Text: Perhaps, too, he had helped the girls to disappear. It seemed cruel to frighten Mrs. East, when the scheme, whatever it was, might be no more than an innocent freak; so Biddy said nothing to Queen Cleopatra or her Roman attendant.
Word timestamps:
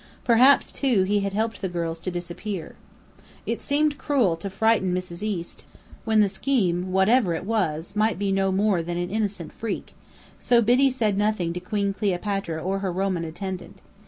Perhaps, 0.23 0.71
too, 0.71 1.03
he 1.03 1.19
had 1.19 1.33
helped 1.33 1.61
the 1.61 1.69
girls 1.69 1.99
to 1.99 2.09
disappear. 2.09 2.73
It 3.45 3.61
seemed 3.61 3.99
cruel 3.99 4.35
to 4.37 4.49
frighten 4.49 4.95
Mrs. 4.95 5.21
East, 5.21 5.65
when 6.05 6.21
the 6.21 6.27
scheme, 6.27 6.91
whatever 6.91 7.35
it 7.35 7.45
was, 7.45 7.95
might 7.95 8.17
be 8.17 8.31
no 8.31 8.51
more 8.51 8.81
than 8.81 8.97
an 8.97 9.11
innocent 9.11 9.53
freak; 9.53 9.93
so 10.39 10.59
Biddy 10.59 10.89
said 10.89 11.19
nothing 11.19 11.53
to 11.53 11.59
Queen 11.59 11.93
Cleopatra 11.93 12.59
or 12.63 12.79
her 12.79 12.91
Roman 12.91 13.23
attendant. 13.25 13.77